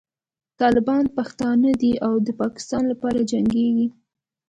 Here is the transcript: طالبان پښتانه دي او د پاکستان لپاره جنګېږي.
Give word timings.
طالبان 0.61 1.03
پښتانه 1.17 1.71
دي 1.81 1.93
او 2.05 2.13
د 2.25 2.27
پاکستان 2.41 2.83
لپاره 2.91 3.27
جنګېږي. 3.31 3.87